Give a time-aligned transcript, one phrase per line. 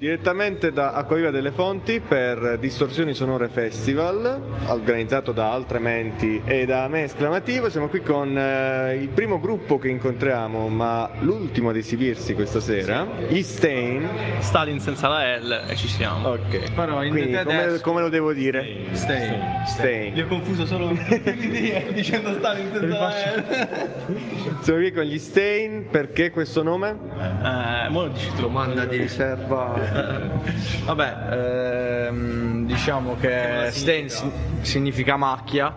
[0.00, 6.88] Direttamente da Acquaviva delle Fonti per Distorsioni Sonore Festival, organizzato da Altre Menti e da
[6.88, 7.68] me Esclamativo.
[7.68, 13.06] Siamo qui con eh, il primo gruppo che incontriamo, ma l'ultimo ad esibirsi questa sera,
[13.28, 14.08] gli Stain.
[14.38, 16.28] Stalin senza la L e ci siamo.
[16.30, 18.86] Ok, Però in quindi come, come lo devo dire?
[18.92, 19.38] Stay.
[19.66, 20.14] Stain.
[20.14, 20.96] Li ho confuso solo
[21.92, 23.88] dicendo Stalin senza la L.
[24.64, 26.96] Siamo qui con gli Stain perché questo nome?
[27.18, 28.40] Eh, mo lo dici tu.
[28.40, 29.88] Domanda di riserva.
[30.84, 34.30] Vabbè, ehm, diciamo che stain si-
[34.60, 35.74] significa macchia,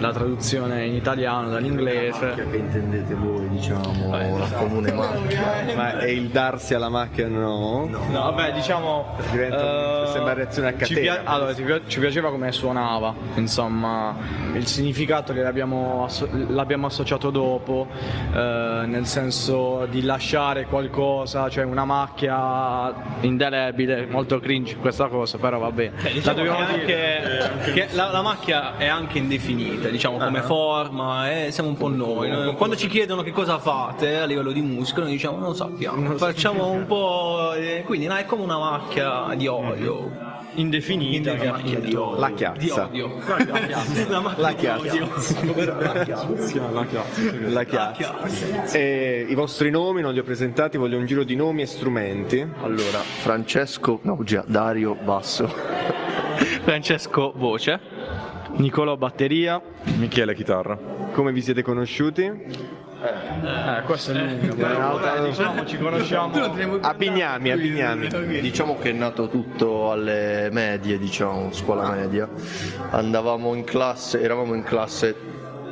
[0.00, 2.34] la traduzione in italiano dall'inglese.
[2.34, 5.64] che intendete voi, diciamo, la comune macchia.
[5.76, 7.86] Ma è il darsi alla macchia no?
[7.86, 9.16] No, vabbè, diciamo.
[9.30, 11.20] Diventa- eh, sembra reazione a ci catena.
[11.24, 14.16] allora, ci, pi- ci piaceva come suonava, insomma,
[14.54, 17.86] il significato che l'abbiamo, asso- l'abbiamo associato dopo,
[18.34, 25.58] eh, nel senso di lasciare qualcosa, cioè una macchia indelebile, molto cringe questa cosa, però
[25.58, 25.92] va bene.
[26.02, 27.40] La Diciamo dobbiamo che dire.
[27.50, 31.88] anche- che la, la macchia è anche indefinita, diciamo come forma, eh, siamo un po'
[31.88, 32.28] noi.
[32.30, 35.54] Noi- Quando ci chiedono che cosa fate a livello di musica, noi diciamo non lo
[35.54, 37.52] sappiamo, facciamo un po'.
[37.54, 40.28] eh, quindi no, è come una macchia di olio.
[40.54, 42.18] Indefinita, Una macchia di olio.
[42.18, 42.84] La Di chiazza.
[42.86, 43.12] odio.
[44.08, 44.56] La macchia La di
[44.88, 45.40] chiazza.
[45.40, 45.74] odio.
[47.48, 48.16] La chiazza.
[48.72, 52.44] E I vostri nomi non li ho presentati, voglio un giro di nomi e strumenti.
[52.62, 55.48] Allora, Francesco, no già, Dario Basso.
[56.62, 57.78] Francesco Voce.
[58.56, 59.60] Nicolò Batteria.
[59.98, 60.78] Michele chitarra.
[61.12, 62.22] Come vi siete conosciuti?
[63.02, 64.54] Eh, questo è l'unico.
[64.54, 66.34] però, diciamo ci conosciamo.
[66.82, 68.08] A Bignami, a Bignami.
[68.40, 72.28] Diciamo che è nato tutto alle medie, diciamo, scuola media.
[72.90, 75.16] Andavamo in classe, eravamo in classe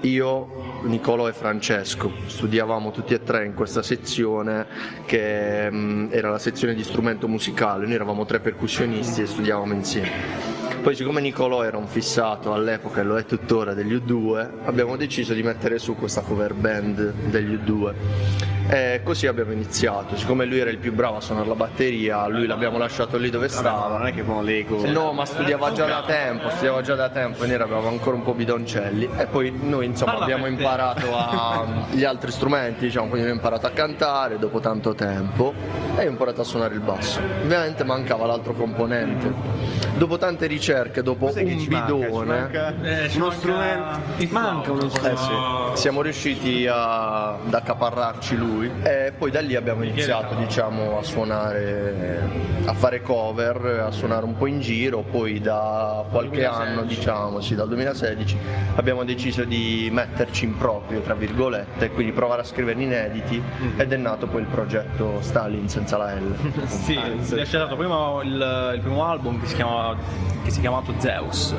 [0.00, 2.10] io, Nicolò e Francesco.
[2.26, 4.66] Studiavamo tutti e tre in questa sezione
[5.04, 7.84] che mm, era la sezione di strumento musicale.
[7.84, 10.49] Noi eravamo tre percussionisti e studiavamo insieme.
[10.82, 15.34] Poi siccome Nicolò era un fissato all'epoca e lo è tuttora degli U2, abbiamo deciso
[15.34, 18.49] di mettere su questa cover band degli U2.
[18.72, 20.16] E così abbiamo iniziato.
[20.16, 23.48] Siccome lui era il più bravo a suonare la batteria, lui l'abbiamo lasciato lì dove
[23.48, 24.04] Non stava.
[24.06, 24.86] è che con l'ego.
[24.88, 28.22] No, ma studiava già da tempo, studiava già da tempo e noi eravamo ancora un
[28.22, 29.08] po' bidoncelli.
[29.16, 33.66] E poi noi insomma Parla abbiamo imparato a- gli altri strumenti, diciamo, quindi abbiamo imparato
[33.66, 35.52] a cantare dopo tanto tempo
[35.96, 37.18] e ho imparato a suonare il basso.
[37.42, 39.58] Ovviamente mancava l'altro componente.
[39.96, 41.92] Dopo tante ricerche, dopo Cos'è un manca?
[41.94, 43.98] Bidone, manca Eh, uno manca strumento.
[44.30, 45.72] Manca uno eh strumento.
[45.74, 51.02] sì, siamo riusciti a, ad accaparrarci lui e poi da lì abbiamo iniziato diciamo, a
[51.02, 52.28] suonare,
[52.64, 57.54] a fare cover, a suonare un po' in giro, poi da qualche anno, diciamo, sì,
[57.54, 58.38] dal 2016
[58.76, 63.42] abbiamo deciso di metterci in proprio, tra virgolette, e quindi provare a scrivere inediti.
[63.76, 66.34] Ed è nato poi il progetto Stalin senza la L.
[66.80, 69.96] Sì, è stato prima il, il primo album che si, chiamava,
[70.42, 71.54] che si è chiamato Zeus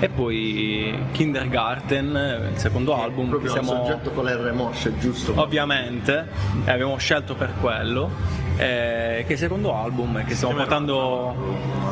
[0.00, 5.32] e poi Kindergarten, il secondo album che Proprio un siamo soggetto con l'R mosce, giusto?
[5.36, 6.26] ovviamente
[6.64, 8.10] e abbiamo scelto per quello
[8.56, 11.34] eh, che secondo album che stiamo portando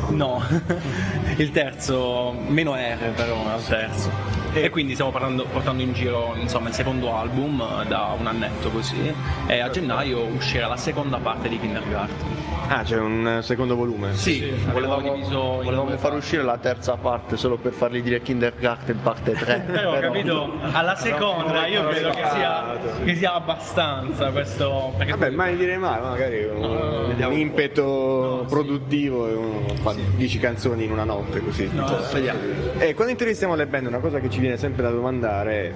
[0.09, 0.41] no
[1.37, 4.41] il terzo meno R però è il terzo.
[4.55, 8.69] E quindi stiamo portando, portando in giro insomma il secondo album eh, da un annetto
[8.69, 9.11] così
[9.47, 12.42] e a gennaio uscirà la seconda parte di Kindergarten
[12.73, 14.15] Ah, c'è un eh, secondo volume.
[14.15, 19.33] sì abbiamo Volevamo, volevamo far uscire la terza parte solo per fargli dire Kindergarten parte
[19.33, 19.65] 3.
[19.71, 24.91] Però ho capito, alla seconda io credo che sia, che sia abbastanza questo.
[24.97, 30.85] Perché Vabbè, mai dire mai, magari un, un impeto produttivo e uno fa 10 canzoni
[30.85, 31.69] in una notte così.
[32.11, 32.39] vediamo.
[32.79, 35.73] E quando intervistiamo le band una cosa che ci viene sempre da domandare è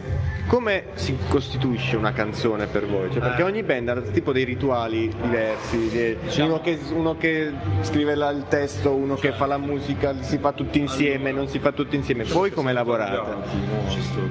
[0.47, 3.11] come si costituisce una canzone per voi?
[3.11, 8.15] Cioè, perché ogni band ha tipo dei rituali diversi, di- uno, che, uno che scrive
[8.15, 11.71] la- il testo, uno che fa la musica, si fa tutti insieme, non si fa
[11.71, 12.23] tutti insieme.
[12.25, 13.35] Voi come lavorate?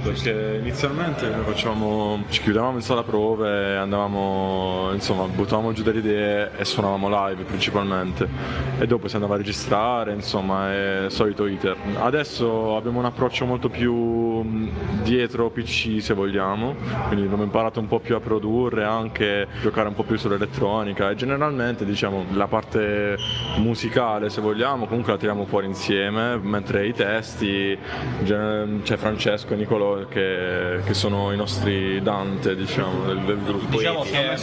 [0.03, 6.51] Perché inizialmente noi facevamo, ci chiudevamo in sala prove, andavamo, insomma, buttavamo giù delle idee
[6.57, 8.29] e suonavamo live principalmente.
[8.79, 11.77] E dopo si andava a registrare, insomma, è solito iter.
[11.99, 14.71] Adesso abbiamo un approccio molto più mh,
[15.03, 16.75] dietro PC se vogliamo,
[17.09, 21.15] quindi abbiamo imparato un po' più a produrre, anche giocare un po' più sull'elettronica e
[21.15, 23.17] generalmente diciamo la parte
[23.57, 27.77] musicale se vogliamo comunque la tiriamo fuori insieme, mentre i testi
[28.25, 33.79] c'è Francesco e Nicolò che, che sono i nostri Dante diciamo del, del gruppo.
[33.79, 34.37] Diciamo che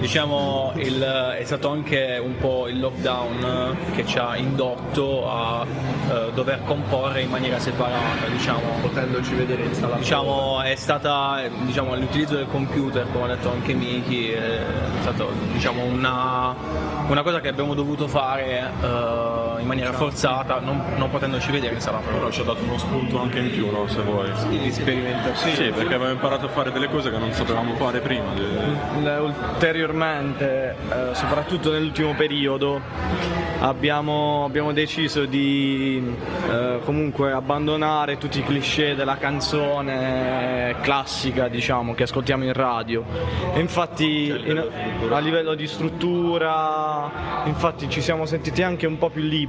[0.00, 1.02] diciamo, il-
[1.38, 5.64] è stato anche un po' il lockdown che ci ha indotto a
[6.10, 8.60] eh, dover comporre in maniera separata, diciamo.
[8.80, 13.74] Potendoci vedere in sala Diciamo, è stata diciamo, l'utilizzo del computer, come ha detto anche
[13.74, 14.60] Miki, è
[15.00, 16.54] stato diciamo, una,
[17.08, 21.74] una cosa cosa che abbiamo dovuto fare eh, in maniera forzata, non, non potendoci vedere
[21.74, 21.98] in sala.
[21.98, 23.86] Però ci ha dato uno spunto anche in più, no?
[23.88, 24.30] Se vuoi.
[24.48, 25.54] Di sperimentazione.
[25.54, 28.24] Sì, perché abbiamo imparato a fare delle cose che non sapevamo fare prima.
[29.00, 32.80] Le- Ulteriormente, eh, soprattutto nell'ultimo periodo,
[33.60, 36.14] abbiamo, abbiamo deciso di
[36.48, 43.04] eh, comunque abbandonare tutti i cliché della canzone classica, diciamo, che ascoltiamo in radio.
[43.54, 44.64] E infatti in-
[45.10, 47.10] a livello di struttura,
[47.44, 49.46] infatti ci siamo sentiti anche un po' più liberi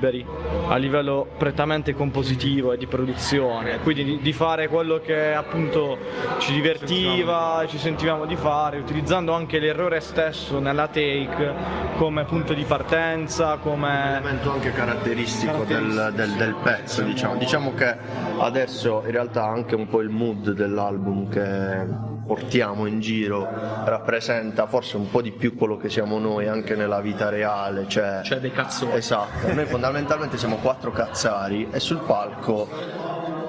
[0.68, 5.98] a livello prettamente compositivo e di produzione, quindi di, fare quello che appunto
[6.38, 11.54] ci divertiva, ci sentivamo di fare, utilizzando anche l'errore stesso nella take
[11.98, 17.36] come punto di partenza, come elemento anche caratteristico del, del- del pezzo diciamo.
[17.36, 17.96] diciamo che
[18.38, 23.48] adesso in realtà anche un po' il mood dell'album che portiamo in giro
[23.86, 28.20] rappresenta forse un po' di più quello che siamo noi anche nella vita reale cioè,
[28.24, 28.94] Cioè dei cazzoni.
[28.98, 32.68] esatto noi fondamentalmente siamo quattro cazzari e sul palco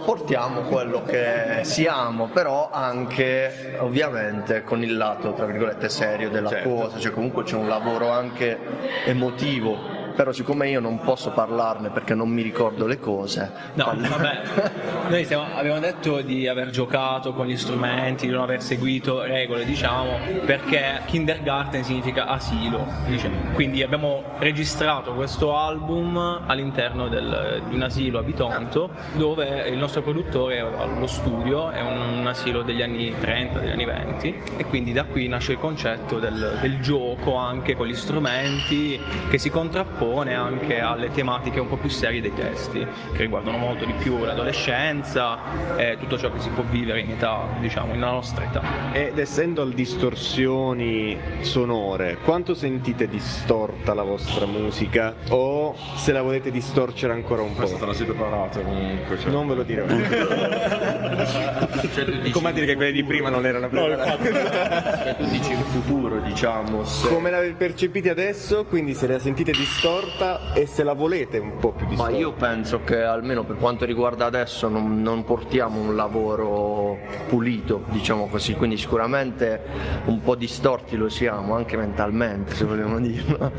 [0.03, 6.71] portiamo quello che siamo, però anche ovviamente con il lato tra virgolette serio della Certo.
[6.71, 8.59] cosa, cioè comunque c'è un lavoro anche
[9.05, 10.00] emotivo.
[10.15, 13.51] Però siccome io non posso parlarne perché non mi ricordo le cose.
[13.75, 14.41] No, parlo- vabbè,
[15.09, 19.65] noi stiamo- abbiamo detto di aver giocato con gli strumenti, di non aver seguito regole,
[19.65, 23.31] diciamo, perché kindergarten significa asilo, dice.
[23.55, 26.17] quindi abbiamo registrato questo album
[26.47, 32.19] all'interno del- di un asilo a Bitonto, dove il nostro produttore lo studio, è un,
[32.21, 36.19] un asilo degli anni 30, degli anni 20, e quindi da qui nasce il concetto
[36.19, 38.99] del, del gioco anche con gli strumenti
[39.29, 42.79] che si contrappone anche alle tematiche un po' più serie dei testi,
[43.13, 45.39] che riguardano molto di più l'adolescenza
[45.77, 48.63] e tutto ciò che si può vivere in età, diciamo, nella nostra età.
[48.93, 55.15] Ed essendo al distorsioni sonore, quanto sentite distorta la vostra musica?
[55.29, 57.85] O se la volete distorcere ancora un Questa po'?
[57.87, 59.19] la sei preparata comunque.
[59.19, 59.31] Cioè.
[59.31, 59.85] Non ve lo dirò.
[62.33, 64.33] Come a dire che quelle di prima non erano preparate?
[64.33, 66.85] Cioè, tu dici in futuro, diciamo.
[66.85, 69.89] se- Come la percepite adesso, quindi se la sentite distorta
[70.55, 72.17] e se la volete un po' più Ma distorta?
[72.17, 76.90] io penso che almeno per quanto riguarda adesso non, non portiamo un lavoro
[77.29, 79.63] pulito, diciamo così, quindi sicuramente
[80.07, 83.53] un po' distorti lo siamo, anche mentalmente se vogliamo dirlo.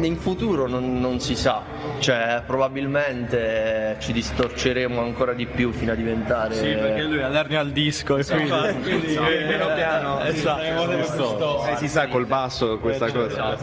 [0.00, 1.62] In futuro non, non si sa,
[1.98, 6.54] cioè probabilmente ci distorceremo ancora di più fino a diventare...
[6.54, 8.50] Sì, perché lui ha l'ernia al disco e quindi,
[8.82, 11.66] quindi eh, piano piano esatto.
[11.66, 13.56] Eh, si sa col basso questa cosa.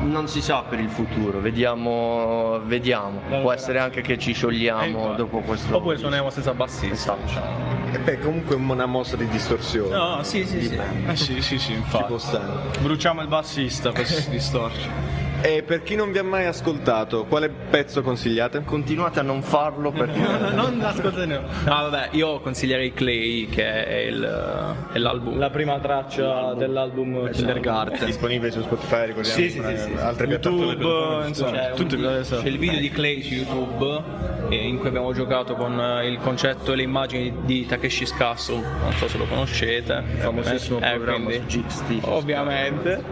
[0.00, 3.20] Non si sa per il futuro, vediamo, vediamo.
[3.40, 5.76] Può essere anche che ci sciogliamo dopo questo...
[5.76, 7.16] Oppure suoniamo senza bassista.
[7.22, 7.91] diciamo.
[7.92, 9.94] E beh, comunque è una mossa di distorsione.
[9.94, 10.78] No, sì, sì, sì.
[11.06, 12.04] Eh sì, sì, sì, Ci infatti.
[12.04, 12.46] può stare.
[12.80, 15.20] Bruciamo il bassista per si distorce.
[15.44, 18.62] E per chi non vi ha mai ascoltato, quale pezzo consigliate?
[18.64, 20.20] Continuate a non farlo perché...
[20.54, 25.36] non ascoltate No, vabbè, io consiglierei Clay, che è, il- è l'album.
[25.38, 28.06] La prima traccia dell'album Kindergarten.
[28.06, 29.36] Disponibile su Spotify, ricordiamo.
[29.36, 29.92] Sì, sì, sì, sì.
[29.98, 30.64] Altre piattaforme.
[30.64, 32.42] YouTube, insomma, C'è, un video- esatto.
[32.42, 36.18] c'è il video di Clay su YouTube eh, in cui abbiamo giocato con eh, il
[36.18, 41.24] concetto e le immagini di Takeshi's Castle, non so se lo conoscete, famosissimo Eh, programma
[41.26, 41.98] quindi- su GXT.
[42.06, 43.02] ovviamente,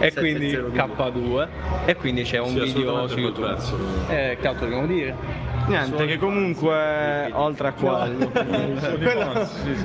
[0.00, 1.44] e quindi 702.
[1.44, 1.48] K2,
[1.86, 3.56] e quindi c'è un Sì, video su YouTube.
[4.08, 5.48] Eh, che altro dobbiamo dire?
[5.70, 8.28] Niente, che comunque oltre a quello,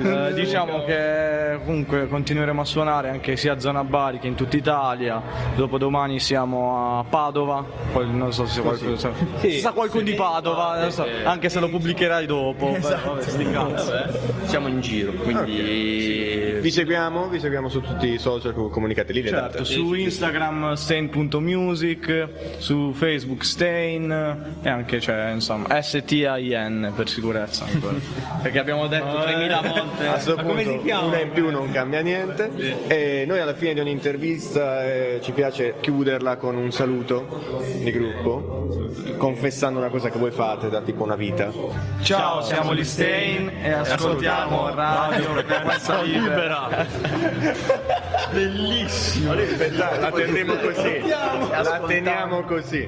[0.02, 4.56] eh, diciamo che comunque continueremo a suonare anche sia a Zona Bari che in tutta
[4.56, 5.22] Italia.
[5.54, 9.58] Dopodomani siamo a Padova, poi non so se qualcuno sa, Sì.
[9.60, 12.76] sa qualcuno di Padova, non so, anche se lo pubblicherai dopo.
[12.78, 13.92] Vabbè, sti cazzi.
[14.44, 19.22] Siamo in giro, quindi Vi seguiamo, vi seguiamo su tutti i social, comunicate lì.
[19.22, 19.64] le Certo, date.
[19.64, 22.28] su Instagram stain.music,
[22.58, 24.10] su Facebook stain
[24.62, 27.94] e anche c'è insomma S-T-A-I-N per sicurezza ancora.
[28.42, 30.06] Perché abbiamo detto 3000 volte.
[30.06, 31.06] A questo Ma come punto si chiama?
[31.06, 32.50] una in più non cambia niente.
[32.86, 37.90] E noi alla fine di ogni intervista eh, ci piace chiuderla con un saluto di
[37.90, 38.66] gruppo
[39.16, 41.50] confessando una cosa che voi fate da tipo una vita.
[42.02, 46.86] Ciao, siamo gli Stain e ascoltiamo Radio Frequenza Libera.
[48.32, 49.34] bellissimo.
[49.34, 51.02] La teniamo così.
[51.06, 52.86] La teniamo così